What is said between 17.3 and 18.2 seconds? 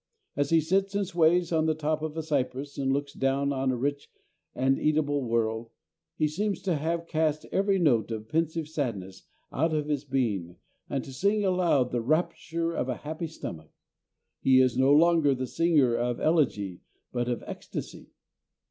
ecstasy.